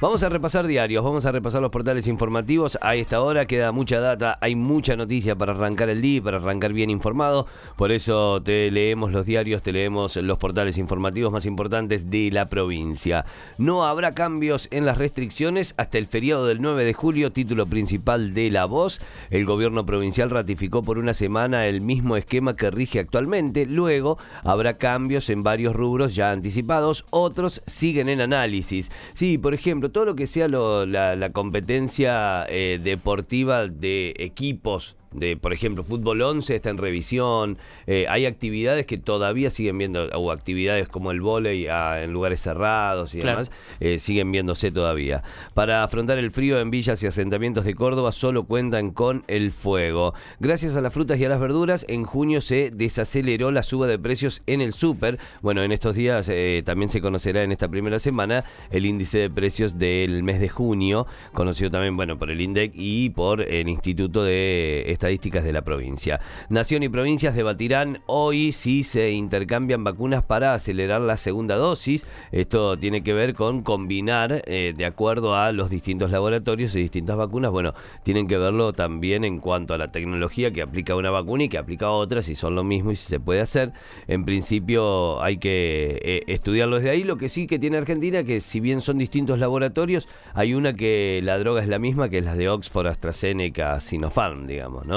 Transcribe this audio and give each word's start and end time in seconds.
Vamos 0.00 0.22
a 0.22 0.28
repasar 0.28 0.64
diarios, 0.68 1.02
vamos 1.02 1.24
a 1.24 1.32
repasar 1.32 1.60
los 1.60 1.72
portales 1.72 2.06
informativos. 2.06 2.78
A 2.80 2.94
esta 2.94 3.20
hora 3.20 3.46
queda 3.46 3.72
mucha 3.72 3.98
data, 3.98 4.38
hay 4.40 4.54
mucha 4.54 4.94
noticia 4.94 5.34
para 5.34 5.54
arrancar 5.54 5.88
el 5.88 6.00
día, 6.00 6.22
para 6.22 6.36
arrancar 6.36 6.72
bien 6.72 6.88
informado. 6.88 7.48
Por 7.74 7.90
eso 7.90 8.40
te 8.40 8.70
leemos 8.70 9.10
los 9.10 9.26
diarios, 9.26 9.60
te 9.60 9.72
leemos 9.72 10.14
los 10.14 10.38
portales 10.38 10.78
informativos 10.78 11.32
más 11.32 11.46
importantes 11.46 12.10
de 12.10 12.30
la 12.30 12.48
provincia. 12.48 13.24
No 13.58 13.88
habrá 13.88 14.12
cambios 14.12 14.68
en 14.70 14.86
las 14.86 14.98
restricciones 14.98 15.74
hasta 15.76 15.98
el 15.98 16.06
feriado 16.06 16.46
del 16.46 16.62
9 16.62 16.84
de 16.84 16.94
julio, 16.94 17.32
título 17.32 17.66
principal 17.66 18.34
de 18.34 18.52
La 18.52 18.66
Voz. 18.66 19.00
El 19.30 19.46
gobierno 19.46 19.84
provincial 19.84 20.30
ratificó 20.30 20.84
por 20.84 20.98
una 20.98 21.12
semana 21.12 21.66
el 21.66 21.80
mismo 21.80 22.16
esquema 22.16 22.54
que 22.54 22.70
rige 22.70 23.00
actualmente. 23.00 23.66
Luego 23.66 24.16
habrá 24.44 24.78
cambios 24.78 25.28
en 25.28 25.42
varios 25.42 25.74
rubros 25.74 26.14
ya 26.14 26.30
anticipados, 26.30 27.04
otros 27.10 27.62
siguen 27.66 28.08
en 28.08 28.20
análisis. 28.20 28.92
Sí, 29.12 29.38
por 29.38 29.54
ejemplo, 29.54 29.87
todo 29.88 30.04
lo 30.04 30.14
que 30.14 30.26
sea 30.26 30.48
la, 30.48 31.30
competencia 31.32 32.46
eh, 32.48 32.80
deportiva 32.82 33.66
de 33.66 34.14
equipos 34.18 34.96
de, 35.12 35.36
por 35.36 35.52
ejemplo, 35.52 35.82
fútbol 35.82 36.22
11 36.22 36.54
está 36.54 36.70
en 36.70 36.78
revisión, 36.78 37.58
eh, 37.86 38.06
hay 38.08 38.26
actividades 38.26 38.86
que 38.86 38.98
todavía 38.98 39.50
siguen 39.50 39.78
viendo, 39.78 40.08
o 40.14 40.30
actividades 40.30 40.88
como 40.88 41.10
el 41.10 41.20
vóley 41.20 41.66
ah, 41.68 42.02
en 42.02 42.12
lugares 42.12 42.40
cerrados 42.40 43.14
y 43.14 43.20
demás, 43.20 43.50
eh, 43.80 43.98
siguen 43.98 44.30
viéndose 44.32 44.70
todavía. 44.70 45.22
Para 45.54 45.82
afrontar 45.82 46.18
el 46.18 46.30
frío 46.30 46.60
en 46.60 46.70
villas 46.70 47.02
y 47.02 47.06
asentamientos 47.06 47.64
de 47.64 47.74
Córdoba 47.74 48.12
solo 48.12 48.44
cuentan 48.44 48.90
con 48.90 49.24
el 49.28 49.52
fuego. 49.52 50.14
Gracias 50.40 50.76
a 50.76 50.80
las 50.80 50.92
frutas 50.92 51.18
y 51.18 51.24
a 51.24 51.28
las 51.28 51.40
verduras, 51.40 51.86
en 51.88 52.04
junio 52.04 52.40
se 52.40 52.70
desaceleró 52.70 53.50
la 53.50 53.62
suba 53.62 53.86
de 53.86 53.98
precios 53.98 54.42
en 54.46 54.60
el 54.60 54.72
súper. 54.72 55.18
Bueno, 55.40 55.62
en 55.62 55.72
estos 55.72 55.94
días 55.94 56.28
eh, 56.28 56.62
también 56.64 56.88
se 56.88 57.00
conocerá 57.00 57.42
en 57.42 57.52
esta 57.52 57.68
primera 57.68 57.98
semana 57.98 58.44
el 58.70 58.86
índice 58.86 59.18
de 59.18 59.30
precios 59.30 59.78
del 59.78 60.22
mes 60.22 60.40
de 60.40 60.48
junio, 60.48 61.06
conocido 61.32 61.70
también, 61.70 61.96
bueno, 61.96 62.18
por 62.18 62.30
el 62.30 62.40
INDEC 62.40 62.72
y 62.74 63.10
por 63.10 63.40
el 63.40 63.68
Instituto 63.68 64.24
de 64.24 64.90
estadísticas 64.98 65.44
de 65.44 65.52
la 65.52 65.62
provincia. 65.62 66.20
Nación 66.48 66.82
y 66.82 66.88
provincias 66.88 67.36
debatirán 67.36 68.00
hoy 68.06 68.50
si 68.50 68.82
se 68.82 69.12
intercambian 69.12 69.84
vacunas 69.84 70.24
para 70.24 70.54
acelerar 70.54 71.00
la 71.00 71.16
segunda 71.16 71.54
dosis. 71.54 72.04
Esto 72.32 72.76
tiene 72.76 73.04
que 73.04 73.12
ver 73.12 73.34
con 73.34 73.62
combinar, 73.62 74.42
eh, 74.46 74.74
de 74.76 74.84
acuerdo 74.84 75.36
a 75.36 75.52
los 75.52 75.70
distintos 75.70 76.10
laboratorios 76.10 76.74
y 76.74 76.80
distintas 76.80 77.16
vacunas. 77.16 77.52
Bueno, 77.52 77.74
tienen 78.02 78.26
que 78.26 78.38
verlo 78.38 78.72
también 78.72 79.24
en 79.24 79.38
cuanto 79.38 79.72
a 79.72 79.78
la 79.78 79.92
tecnología 79.92 80.50
que 80.50 80.62
aplica 80.62 80.96
una 80.96 81.10
vacuna 81.10 81.44
y 81.44 81.48
que 81.48 81.58
aplica 81.58 81.90
otra, 81.90 82.20
si 82.20 82.34
son 82.34 82.56
lo 82.56 82.64
mismo 82.64 82.90
y 82.90 82.96
si 82.96 83.06
se 83.06 83.20
puede 83.20 83.40
hacer. 83.40 83.72
En 84.08 84.24
principio 84.24 85.22
hay 85.22 85.38
que 85.38 86.00
eh, 86.02 86.24
estudiarlo 86.26 86.76
desde 86.76 86.90
ahí. 86.90 87.04
Lo 87.04 87.16
que 87.18 87.28
sí 87.28 87.46
que 87.46 87.60
tiene 87.60 87.78
Argentina, 87.78 88.24
que 88.24 88.40
si 88.40 88.58
bien 88.58 88.80
son 88.80 88.98
distintos 88.98 89.38
laboratorios, 89.38 90.08
hay 90.34 90.54
una 90.54 90.72
que 90.72 91.20
la 91.22 91.38
droga 91.38 91.62
es 91.62 91.68
la 91.68 91.78
misma, 91.78 92.08
que 92.08 92.18
es 92.18 92.24
la 92.24 92.34
de 92.34 92.48
Oxford, 92.48 92.88
AstraZeneca, 92.88 93.78
Sinopharm, 93.78 94.48
digamos. 94.48 94.87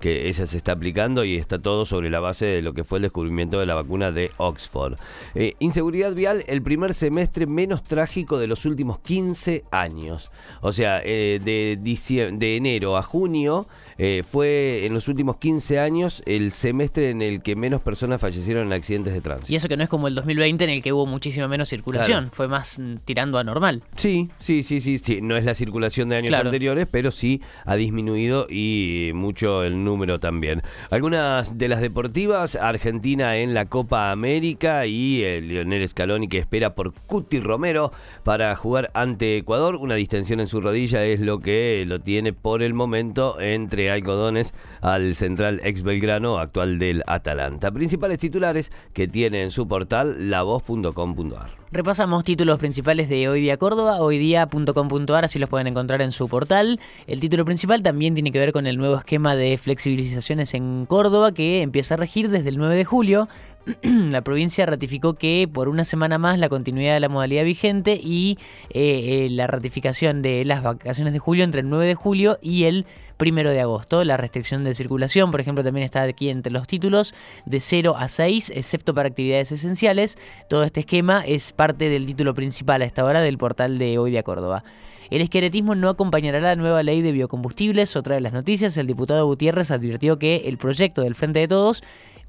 Que, 0.00 0.28
esa 0.28 0.46
se 0.46 0.56
está 0.56 0.72
aplicando 0.72 1.24
y 1.24 1.36
está 1.36 1.58
todo 1.58 1.84
sobre 1.84 2.10
la 2.10 2.20
base 2.20 2.46
de 2.46 2.62
lo 2.62 2.74
que 2.74 2.84
fue 2.84 2.98
el 2.98 3.02
descubrimiento 3.02 3.58
de 3.58 3.66
la 3.66 3.74
vacuna 3.74 4.12
de 4.12 4.30
Oxford. 4.36 4.96
Eh, 5.34 5.54
inseguridad 5.58 6.14
vial, 6.14 6.44
el 6.46 6.62
primer 6.62 6.94
semestre 6.94 7.46
menos 7.46 7.82
trágico 7.82 8.38
de 8.38 8.46
los 8.46 8.64
últimos 8.66 8.98
15 9.00 9.64
años. 9.70 10.30
O 10.60 10.72
sea, 10.72 11.00
eh, 11.04 11.40
de, 11.42 11.78
de 12.32 12.56
enero 12.56 12.96
a 12.96 13.02
junio 13.02 13.66
eh, 13.98 14.22
fue 14.28 14.86
en 14.86 14.94
los 14.94 15.08
últimos 15.08 15.36
15 15.36 15.78
años 15.78 16.22
el 16.26 16.50
semestre 16.50 17.10
en 17.10 17.22
el 17.22 17.42
que 17.42 17.54
menos 17.54 17.80
personas 17.80 18.20
fallecieron 18.20 18.66
en 18.66 18.72
accidentes 18.72 19.12
de 19.12 19.20
tránsito. 19.20 19.52
Y 19.52 19.56
eso 19.56 19.68
que 19.68 19.76
no 19.76 19.84
es 19.84 19.88
como 19.88 20.08
el 20.08 20.14
2020 20.14 20.64
en 20.64 20.70
el 20.70 20.82
que 20.82 20.92
hubo 20.92 21.06
muchísima 21.06 21.48
menos 21.48 21.68
circulación, 21.68 22.28
fue 22.30 22.48
más 22.48 22.78
mm, 22.78 22.96
tirando 23.04 23.38
a 23.38 23.44
normal. 23.44 23.82
Sí, 23.96 24.30
sí, 24.38 24.62
sí, 24.62 24.80
sí, 24.80 24.98
sí, 24.98 25.20
no 25.20 25.36
es 25.36 25.44
la 25.44 25.54
circulación 25.54 26.08
de 26.08 26.16
años 26.16 26.34
anteriores, 26.34 26.88
pero 26.90 27.10
sí 27.10 27.40
ha 27.64 27.76
disminuido 27.76 28.46
y 28.48 29.12
mucho 29.24 29.64
el 29.64 29.82
número 29.82 30.20
también. 30.20 30.62
Algunas 30.90 31.58
de 31.58 31.68
las 31.68 31.80
deportivas, 31.80 32.56
Argentina 32.56 33.36
en 33.36 33.54
la 33.54 33.64
Copa 33.64 34.10
América 34.10 34.86
y 34.86 35.22
el 35.22 35.48
Lionel 35.48 35.88
Scaloni 35.88 36.28
que 36.28 36.38
espera 36.38 36.74
por 36.74 36.92
Cuti 36.92 37.40
Romero 37.40 37.90
para 38.22 38.54
jugar 38.54 38.90
ante 38.94 39.38
Ecuador, 39.38 39.76
una 39.76 39.94
distensión 39.94 40.40
en 40.40 40.46
su 40.46 40.60
rodilla 40.60 41.04
es 41.04 41.20
lo 41.20 41.40
que 41.40 41.84
lo 41.86 42.00
tiene 42.00 42.32
por 42.32 42.62
el 42.62 42.74
momento 42.74 43.40
entre 43.40 43.90
algodones 43.90 44.54
al 44.80 45.14
central 45.14 45.60
ex 45.64 45.82
Belgrano, 45.82 46.38
actual 46.38 46.78
del 46.78 47.02
Atalanta. 47.06 47.72
Principales 47.72 48.18
titulares 48.18 48.70
que 48.92 49.08
tiene 49.08 49.42
en 49.42 49.50
su 49.50 49.66
portal 49.66 50.30
lavoz.com.ar. 50.30 51.64
Repasamos 51.74 52.22
títulos 52.22 52.60
principales 52.60 53.08
de 53.08 53.28
Hoy 53.28 53.40
Día 53.40 53.56
Córdoba, 53.56 53.96
hoydía.com.ar, 54.00 55.24
así 55.24 55.40
los 55.40 55.48
pueden 55.48 55.66
encontrar 55.66 56.02
en 56.02 56.12
su 56.12 56.28
portal. 56.28 56.78
El 57.08 57.18
título 57.18 57.44
principal 57.44 57.82
también 57.82 58.14
tiene 58.14 58.30
que 58.30 58.38
ver 58.38 58.52
con 58.52 58.68
el 58.68 58.78
nuevo 58.78 58.96
esquema 58.96 59.13
de 59.36 59.56
flexibilizaciones 59.58 60.54
en 60.54 60.86
Córdoba 60.86 61.32
que 61.32 61.62
empieza 61.62 61.94
a 61.94 61.96
regir 61.96 62.28
desde 62.30 62.48
el 62.48 62.58
9 62.58 62.76
de 62.76 62.84
julio. 62.84 63.28
la 63.82 64.22
provincia 64.22 64.66
ratificó 64.66 65.14
que 65.14 65.48
por 65.52 65.68
una 65.68 65.84
semana 65.84 66.18
más 66.18 66.38
la 66.38 66.48
continuidad 66.48 66.94
de 66.94 67.00
la 67.00 67.08
modalidad 67.08 67.44
vigente 67.44 67.98
y 68.02 68.38
eh, 68.70 69.26
eh, 69.26 69.28
la 69.30 69.46
ratificación 69.46 70.22
de 70.22 70.44
las 70.44 70.62
vacaciones 70.62 71.12
de 71.12 71.18
julio 71.18 71.44
entre 71.44 71.62
el 71.62 71.70
9 71.70 71.86
de 71.86 71.94
julio 71.94 72.38
y 72.42 72.64
el 72.64 72.86
primero 73.16 73.50
de 73.50 73.60
agosto. 73.60 74.04
La 74.04 74.16
restricción 74.16 74.64
de 74.64 74.74
circulación, 74.74 75.30
por 75.30 75.40
ejemplo, 75.40 75.64
también 75.64 75.84
está 75.84 76.02
aquí 76.02 76.28
entre 76.28 76.52
los 76.52 76.66
títulos 76.66 77.14
de 77.46 77.60
0 77.60 77.94
a 77.96 78.08
6, 78.08 78.52
excepto 78.54 78.94
para 78.94 79.08
actividades 79.08 79.52
esenciales. 79.52 80.18
Todo 80.48 80.64
este 80.64 80.80
esquema 80.80 81.24
es 81.26 81.52
parte 81.52 81.88
del 81.88 82.06
título 82.06 82.34
principal 82.34 82.82
a 82.82 82.86
esta 82.86 83.04
hora 83.04 83.20
del 83.20 83.38
portal 83.38 83.78
de 83.78 83.98
Hoy 83.98 84.10
de 84.10 84.22
Córdoba. 84.22 84.64
El 85.10 85.20
esqueletismo 85.20 85.74
no 85.74 85.90
acompañará 85.90 86.40
la 86.40 86.56
nueva 86.56 86.82
ley 86.82 87.02
de 87.02 87.12
biocombustibles. 87.12 87.94
Otra 87.94 88.14
de 88.14 88.20
las 88.20 88.32
noticias, 88.32 88.76
el 88.76 88.86
diputado 88.86 89.26
Gutiérrez 89.26 89.70
advirtió 89.70 90.18
que 90.18 90.42
el 90.46 90.58
proyecto 90.58 91.02
del 91.02 91.14
Frente 91.14 91.40
de 91.40 91.48
Todos 91.48 91.82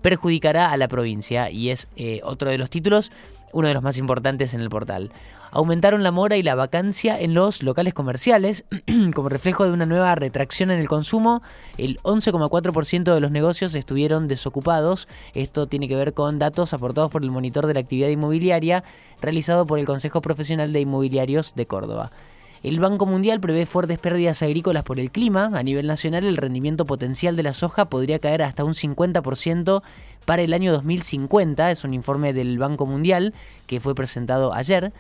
perjudicará 0.06 0.70
a 0.70 0.78
la 0.78 0.88
provincia 0.88 1.50
y 1.50 1.72
es 1.72 1.88
eh, 1.96 2.22
otro 2.24 2.52
de 2.52 2.60
los 2.60 2.70
títulos, 2.70 3.12
uno 3.54 3.70
de 3.70 3.74
los 3.74 3.82
más 3.82 3.98
importantes 3.98 4.54
en 4.54 4.62
el 4.62 4.70
portal. 4.70 5.10
Aumentaron 5.50 6.04
la 6.04 6.12
mora 6.12 6.38
y 6.38 6.44
la 6.44 6.54
vacancia 6.54 7.20
en 7.20 7.34
los 7.34 7.64
locales 7.64 7.96
comerciales 7.96 8.66
como 9.16 9.30
reflejo 9.30 9.64
de 9.64 9.72
una 9.72 9.88
nueva 9.88 10.14
retracción 10.14 10.70
en 10.70 10.80
el 10.80 10.88
consumo. 10.88 11.42
El 11.80 11.98
11,4% 12.04 13.16
de 13.16 13.20
los 13.20 13.32
negocios 13.32 13.74
estuvieron 13.74 14.28
desocupados. 14.28 15.08
Esto 15.34 15.66
tiene 15.66 15.88
que 15.88 15.96
ver 15.96 16.14
con 16.14 16.38
datos 16.38 16.76
aportados 16.76 17.10
por 17.10 17.24
el 17.24 17.32
monitor 17.32 17.66
de 17.66 17.74
la 17.74 17.80
actividad 17.80 18.10
inmobiliaria 18.10 18.84
realizado 19.24 19.66
por 19.66 19.80
el 19.80 19.88
Consejo 19.88 20.22
Profesional 20.22 20.72
de 20.72 20.82
Inmobiliarios 20.82 21.56
de 21.56 21.66
Córdoba. 21.66 22.12
El 22.66 22.80
Banco 22.80 23.06
Mundial 23.06 23.40
prevé 23.40 23.68
fuertes 23.68 24.00
pérdidas 24.00 24.42
agrícolas 24.42 24.84
por 24.84 25.00
el 25.00 25.12
clima. 25.12 25.52
A 25.54 25.62
nivel 25.62 25.86
nacional, 25.86 26.26
el 26.26 26.36
rendimiento 26.36 26.86
potencial 26.86 27.36
de 27.36 27.44
la 27.44 27.54
soja 27.54 27.92
podría 27.92 28.18
caer 28.18 28.42
hasta 28.42 28.64
un 28.64 28.74
50% 28.74 29.84
para 30.26 30.42
el 30.42 30.52
año 30.52 30.74
2050. 30.74 31.70
Es 31.70 31.84
un 31.84 31.94
informe 31.94 32.34
del 32.34 32.58
Banco 32.58 32.88
Mundial 32.88 33.36
que 33.68 33.80
fue 33.80 33.94
presentado 33.94 34.52
ayer. 34.52 34.94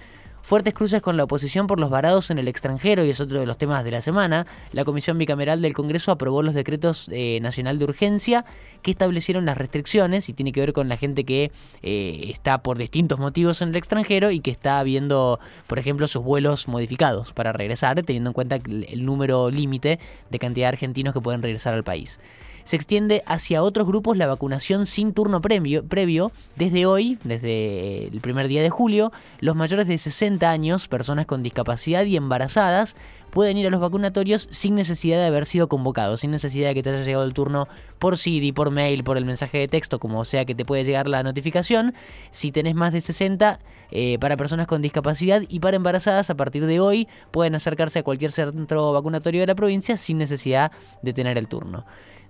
Fuertes 0.45 0.75
cruces 0.75 1.01
con 1.01 1.17
la 1.17 1.23
oposición 1.23 1.65
por 1.65 1.79
los 1.79 1.89
varados 1.89 2.29
en 2.29 2.37
el 2.37 2.47
extranjero 2.47 3.03
y 3.03 3.09
es 3.09 3.19
otro 3.19 3.39
de 3.39 3.47
los 3.47 3.57
temas 3.57 3.83
de 3.83 3.89
la 3.89 3.99
semana. 4.01 4.45
La 4.73 4.85
Comisión 4.85 5.17
Bicameral 5.17 5.59
del 5.59 5.73
Congreso 5.73 6.11
aprobó 6.11 6.43
los 6.43 6.53
decretos 6.53 7.09
eh, 7.11 7.39
nacional 7.41 7.79
de 7.79 7.85
urgencia 7.85 8.45
que 8.83 8.91
establecieron 8.91 9.47
las 9.47 9.57
restricciones 9.57 10.29
y 10.29 10.33
tiene 10.33 10.51
que 10.51 10.59
ver 10.59 10.71
con 10.71 10.87
la 10.87 10.97
gente 10.97 11.23
que 11.23 11.51
eh, 11.81 12.25
está 12.29 12.59
por 12.59 12.77
distintos 12.77 13.17
motivos 13.17 13.63
en 13.63 13.69
el 13.69 13.75
extranjero 13.75 14.29
y 14.29 14.39
que 14.39 14.51
está 14.51 14.83
viendo, 14.83 15.39
por 15.65 15.79
ejemplo, 15.79 16.05
sus 16.05 16.23
vuelos 16.23 16.67
modificados 16.67 17.33
para 17.33 17.51
regresar, 17.51 18.03
teniendo 18.03 18.29
en 18.29 18.33
cuenta 18.35 18.57
el 18.57 19.03
número 19.03 19.49
límite 19.49 19.97
de 20.29 20.37
cantidad 20.37 20.65
de 20.65 20.73
argentinos 20.73 21.15
que 21.15 21.21
pueden 21.21 21.41
regresar 21.41 21.73
al 21.73 21.83
país 21.83 22.19
se 22.65 22.75
extiende 22.75 23.23
hacia 23.25 23.63
otros 23.63 23.87
grupos 23.87 24.17
la 24.17 24.27
vacunación 24.27 24.85
sin 24.85 25.13
turno 25.13 25.39
previo, 25.39 25.85
previo. 25.87 26.31
Desde 26.57 26.85
hoy, 26.85 27.17
desde 27.23 28.07
el 28.07 28.19
primer 28.19 28.49
día 28.49 28.61
de 28.61 28.69
julio, 28.69 29.13
los 29.39 29.55
mayores 29.55 29.87
de 29.87 29.97
60 29.97 30.49
años, 30.49 30.89
personas 30.89 31.25
con 31.25 31.43
discapacidad 31.43 32.03
y 32.03 32.17
embarazadas 32.17 32.95
pueden 33.29 33.57
ir 33.57 33.67
a 33.67 33.69
los 33.69 33.81
vacunatorios 33.81 34.47
sin 34.49 34.75
necesidad 34.75 35.17
de 35.17 35.25
haber 35.25 35.45
sido 35.45 35.67
convocados, 35.67 36.21
sin 36.21 36.31
necesidad 36.31 36.69
de 36.69 36.73
que 36.73 36.83
te 36.83 36.89
haya 36.89 37.03
llegado 37.03 37.25
el 37.25 37.33
turno 37.33 37.67
por 37.99 38.17
CD, 38.17 38.53
por 38.53 38.71
mail, 38.71 39.03
por 39.03 39.17
el 39.17 39.25
mensaje 39.25 39.57
de 39.57 39.67
texto, 39.67 39.99
como 39.99 40.23
sea 40.23 40.45
que 40.45 40.55
te 40.55 40.63
puede 40.63 40.85
llegar 40.85 41.09
la 41.09 41.21
notificación. 41.21 41.93
Si 42.31 42.51
tenés 42.51 42.75
más 42.75 42.93
de 42.93 43.01
60, 43.01 43.59
eh, 43.91 44.17
para 44.19 44.37
personas 44.37 44.67
con 44.67 44.81
discapacidad 44.81 45.43
y 45.47 45.59
para 45.59 45.75
embarazadas, 45.75 46.29
a 46.29 46.35
partir 46.35 46.65
de 46.65 46.79
hoy 46.79 47.07
pueden 47.31 47.55
acercarse 47.55 47.99
a 47.99 48.03
cualquier 48.03 48.31
centro 48.31 48.93
vacunatorio 48.93 49.41
de 49.41 49.47
la 49.47 49.55
provincia 49.55 49.97
sin 49.97 50.17
necesidad 50.17 50.71
de 51.01 51.13
tener 51.13 51.37
el 51.37 51.47
turno. 51.47 51.85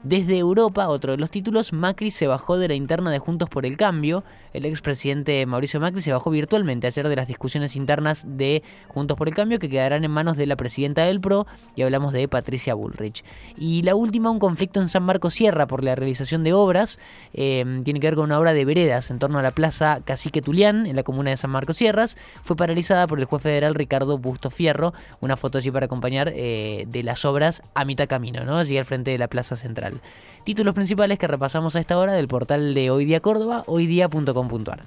Desde 0.06 0.38
Europa, 0.38 0.88
otro 0.88 1.14
de 1.14 1.18
los 1.18 1.32
títulos, 1.32 1.74
Macri 1.74 2.12
se 2.12 2.28
bajó 2.28 2.60
de 2.60 2.68
la 2.68 2.76
interna 2.76 3.10
de 3.10 3.18
Juntos 3.18 3.50
por 3.50 3.66
el 3.66 3.76
Cambio. 3.76 4.24
El 4.54 4.66
expresidente 4.66 5.44
Mauricio 5.48 5.80
Macri 5.80 6.00
se 6.00 6.14
bajó 6.14 6.30
virtualmente 6.30 6.86
ayer 6.86 7.10
de 7.10 7.16
las 7.16 7.28
discusiones 7.28 7.76
internas 7.76 8.24
de 8.28 8.62
Juntos 8.88 9.18
por 9.18 9.28
el 9.28 9.34
Cambio 9.34 9.58
que 9.58 9.68
quedarán 9.68 10.04
en 10.04 10.12
manos 10.12 10.38
de 10.38 10.46
la 10.46 10.58
presidenta 10.58 11.06
del 11.06 11.20
PRO 11.22 11.48
y 11.76 11.82
hablamos 11.82 12.14
de 12.14 12.28
Patricia 12.28 12.76
Bullrich. 12.76 13.24
Y 13.58 13.82
la 13.82 13.96
última, 13.96 14.30
un 14.30 14.38
conflicto 14.38 14.80
en 14.80 14.90
San 14.90 15.02
Marcos 15.02 15.34
Sierra 15.34 15.66
por 15.66 15.84
la 15.84 15.96
realización 15.96 16.44
de 16.44 16.54
obras. 16.54 17.00
Em, 17.34 17.84
tiene 17.84 18.00
que 18.00 18.06
ver 18.06 18.16
con 18.16 18.26
una 18.26 18.40
obra 18.40 18.54
de 18.54 18.64
veredas 18.64 19.10
en 19.10 19.18
torno 19.18 19.40
a 19.40 19.42
la 19.42 19.56
plaza 19.56 20.02
Cacique 20.06 20.44
Tulián 20.44 20.86
en 20.86 20.98
la 20.98 21.02
comuna 21.02 21.32
de 21.32 21.38
San 21.38 21.50
Marcos 21.50 21.78
Sierras. 21.78 22.16
Fue 22.44 22.56
paralizada 22.56 23.08
por 23.08 23.18
el 23.18 23.26
juez 23.26 23.42
federal 23.42 23.74
Ricardo 23.74 24.20
Busto 24.20 24.52
Fierro. 24.52 24.94
Una 25.20 25.36
foto 25.36 25.58
allí 25.58 25.72
para 25.72 25.88
acompañar 25.88 26.32
eh, 26.36 26.86
de 26.88 27.02
las 27.02 27.26
obras 27.26 27.64
a 27.74 27.86
mitad 27.86 28.08
camino, 28.08 28.46
¿no? 28.46 28.58
allí 28.58 28.78
al 28.78 28.86
frente 28.86 29.10
de 29.10 29.18
la 29.18 29.30
plaza 29.30 29.56
central. 29.56 29.95
Títulos 30.44 30.76
principales 30.76 31.18
que 31.18 31.28
repasamos 31.28 31.76
a 31.76 31.80
esta 31.80 31.98
hora 31.98 32.14
del 32.14 32.28
portal 32.28 32.74
de 32.74 32.92
Hoy 32.92 33.06
Día 33.06 33.20
Córdoba, 33.20 33.64
hoydía.com.ar. 33.68 34.84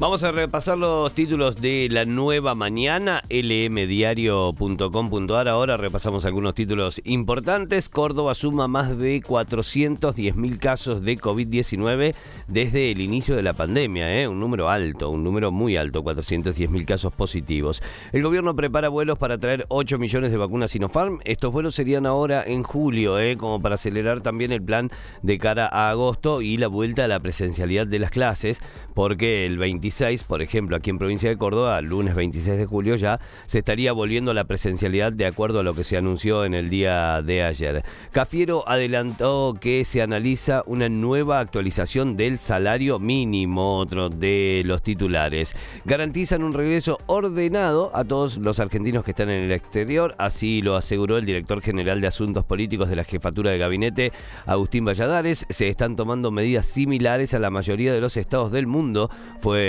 Vamos 0.00 0.24
a 0.24 0.32
repasar 0.32 0.76
los 0.76 1.14
títulos 1.14 1.60
de 1.60 1.86
la 1.88 2.04
nueva 2.04 2.56
mañana, 2.56 3.22
lmdiario.com.ar. 3.30 5.46
Ahora 5.46 5.76
repasamos 5.76 6.24
algunos 6.24 6.54
títulos 6.54 7.00
importantes. 7.04 7.88
Córdoba 7.88 8.34
suma 8.34 8.66
más 8.66 8.98
de 8.98 9.22
410.000 9.22 10.58
casos 10.58 11.04
de 11.04 11.16
COVID-19 11.16 12.12
desde 12.48 12.90
el 12.90 13.00
inicio 13.00 13.36
de 13.36 13.42
la 13.42 13.52
pandemia. 13.52 14.20
¿eh? 14.20 14.26
Un 14.26 14.40
número 14.40 14.68
alto, 14.68 15.10
un 15.10 15.22
número 15.22 15.52
muy 15.52 15.76
alto, 15.76 16.02
410.000 16.02 16.84
casos 16.84 17.12
positivos. 17.12 17.80
El 18.10 18.24
gobierno 18.24 18.56
prepara 18.56 18.88
vuelos 18.88 19.16
para 19.16 19.38
traer 19.38 19.64
8 19.68 20.00
millones 20.00 20.32
de 20.32 20.38
vacunas 20.38 20.72
Sinopharm. 20.72 21.20
Estos 21.24 21.52
vuelos 21.52 21.76
serían 21.76 22.04
ahora 22.04 22.42
en 22.44 22.64
julio, 22.64 23.20
¿eh? 23.20 23.36
como 23.36 23.62
para 23.62 23.76
acelerar 23.76 24.22
también 24.22 24.50
el 24.50 24.60
plan 24.60 24.90
de 25.22 25.38
cara 25.38 25.68
a 25.68 25.90
agosto 25.90 26.42
y 26.42 26.56
la 26.56 26.66
vuelta 26.66 27.04
a 27.04 27.08
la 27.08 27.20
presencialidad 27.20 27.86
de 27.86 28.00
las 28.00 28.10
clases, 28.10 28.60
porque 28.92 29.46
el 29.46 29.56
20 29.56 29.83
por 30.26 30.40
ejemplo, 30.40 30.76
aquí 30.76 30.88
en 30.88 30.98
provincia 30.98 31.28
de 31.28 31.36
Córdoba, 31.36 31.78
lunes 31.82 32.14
26 32.14 32.56
de 32.56 32.64
julio 32.64 32.96
ya 32.96 33.20
se 33.44 33.58
estaría 33.58 33.92
volviendo 33.92 34.30
a 34.30 34.34
la 34.34 34.44
presencialidad 34.44 35.12
de 35.12 35.26
acuerdo 35.26 35.60
a 35.60 35.62
lo 35.62 35.74
que 35.74 35.84
se 35.84 35.98
anunció 35.98 36.46
en 36.46 36.54
el 36.54 36.70
día 36.70 37.20
de 37.20 37.42
ayer. 37.42 37.84
Cafiero 38.10 38.66
adelantó 38.66 39.58
que 39.60 39.84
se 39.84 40.00
analiza 40.00 40.62
una 40.66 40.88
nueva 40.88 41.38
actualización 41.38 42.16
del 42.16 42.38
salario 42.38 42.98
mínimo, 42.98 43.78
otro 43.78 44.08
de 44.08 44.62
los 44.64 44.82
titulares. 44.82 45.54
Garantizan 45.84 46.44
un 46.44 46.54
regreso 46.54 46.98
ordenado 47.04 47.90
a 47.94 48.04
todos 48.04 48.38
los 48.38 48.60
argentinos 48.60 49.04
que 49.04 49.10
están 49.10 49.28
en 49.28 49.44
el 49.44 49.52
exterior, 49.52 50.14
así 50.16 50.62
lo 50.62 50.76
aseguró 50.76 51.18
el 51.18 51.26
director 51.26 51.60
general 51.60 52.00
de 52.00 52.06
Asuntos 52.06 52.46
Políticos 52.46 52.88
de 52.88 52.96
la 52.96 53.04
Jefatura 53.04 53.50
de 53.50 53.58
Gabinete, 53.58 54.12
Agustín 54.46 54.86
Valladares. 54.86 55.44
Se 55.50 55.68
están 55.68 55.94
tomando 55.94 56.30
medidas 56.30 56.64
similares 56.64 57.34
a 57.34 57.38
la 57.38 57.50
mayoría 57.50 57.92
de 57.92 58.00
los 58.00 58.16
estados 58.16 58.50
del 58.50 58.66
mundo, 58.66 59.10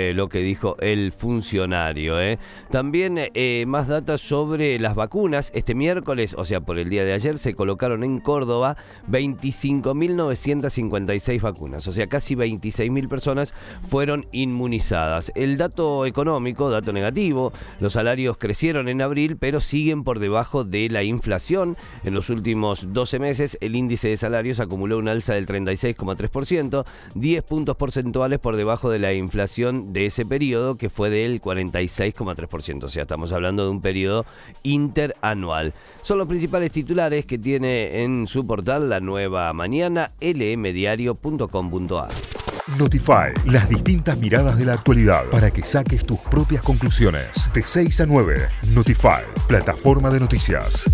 fue 0.06 0.14
lo 0.14 0.30
que 0.30 0.40
dijo 0.40 0.78
el 0.80 1.12
funcionario. 1.12 2.22
¿eh? 2.22 2.40
También 2.70 3.18
eh, 3.18 3.66
más 3.68 3.88
datos 3.88 4.22
sobre 4.22 4.78
las 4.80 4.94
vacunas. 4.94 5.52
Este 5.56 5.74
miércoles, 5.74 6.36
o 6.38 6.46
sea, 6.46 6.62
por 6.62 6.78
el 6.78 6.90
día 6.90 7.04
de 7.06 7.14
ayer, 7.14 7.40
se 7.40 7.56
colocaron 7.56 8.04
en 8.04 8.20
Córdoba 8.20 8.78
25.956 9.10 11.42
vacunas. 11.42 11.88
O 11.88 11.92
sea, 11.92 12.06
casi 12.08 12.36
26.000 12.36 13.08
personas 13.08 13.56
fueron 13.88 14.28
inmunizadas. 14.32 15.32
El 15.34 15.58
dato 15.58 16.06
económico, 16.06 16.70
dato 16.70 16.94
negativo, 16.94 17.52
los 17.80 17.94
salarios 17.94 18.38
crecieron 18.38 18.90
en 18.90 19.02
abril, 19.02 19.38
pero 19.38 19.60
siguen 19.60 20.04
por 20.04 20.20
debajo 20.20 20.64
de 20.64 20.88
la 20.90 21.02
inflación. 21.04 21.78
En 22.04 22.14
los 22.14 22.30
últimos 22.30 22.94
12 22.94 23.18
meses, 23.20 23.58
el 23.62 23.76
índice 23.76 24.10
de 24.10 24.18
salarios 24.18 24.60
acumuló 24.60 25.00
un 25.00 25.08
alza 25.08 25.34
del 25.34 25.48
36,3%, 25.48 26.86
10 27.16 27.44
puntos 27.44 27.76
porcentuales 27.76 28.38
por 28.40 28.56
debajo 28.56 28.92
de 28.92 29.00
la 29.00 29.14
inflación 29.14 29.95
de 29.96 30.06
ese 30.06 30.26
periodo 30.26 30.76
que 30.78 30.90
fue 30.90 31.10
del 31.10 31.42
46,3%. 31.42 32.84
O 32.84 32.90
sea, 32.90 33.04
estamos 33.04 33.32
hablando 33.32 33.64
de 33.64 33.70
un 33.70 33.82
periodo 33.82 34.26
interanual. 34.62 35.74
Son 36.04 36.18
los 36.18 36.28
principales 36.28 36.70
titulares 36.72 37.26
que 37.26 37.38
tiene 37.38 38.04
en 38.04 38.28
su 38.28 38.46
portal 38.46 38.90
la 38.90 39.00
nueva 39.00 39.52
mañana 39.54 40.12
lmdiario.com.ar. 40.20 42.10
Notify, 42.78 43.32
las 43.46 43.70
distintas 43.70 44.18
miradas 44.18 44.58
de 44.58 44.66
la 44.66 44.74
actualidad 44.74 45.24
para 45.32 45.52
que 45.52 45.64
saques 45.64 46.06
tus 46.06 46.20
propias 46.20 46.62
conclusiones. 46.62 47.50
De 47.54 47.64
6 47.64 48.02
a 48.02 48.06
9, 48.06 48.50
Notify, 48.74 49.24
plataforma 49.48 50.10
de 50.10 50.20
noticias. 50.20 50.90